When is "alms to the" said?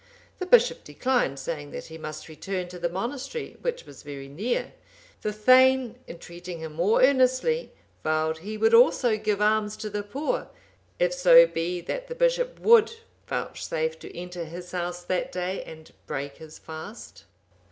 9.43-10.01